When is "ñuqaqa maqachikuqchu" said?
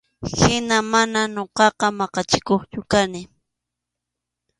1.35-2.79